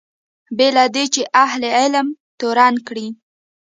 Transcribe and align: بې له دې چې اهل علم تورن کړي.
بې 0.57 0.67
له 0.75 0.83
دې 0.95 1.05
چې 1.13 1.21
اهل 1.43 1.61
علم 1.79 2.07
تورن 2.39 2.75
کړي. 2.87 3.07